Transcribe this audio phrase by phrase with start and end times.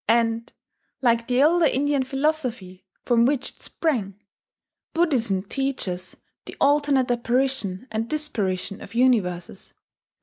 [0.07, 0.51] And,
[1.03, 4.19] like the older Indian philosophy from which it sprang,
[4.93, 9.75] Buddhism teaches the alternate apparition and disparition of universes.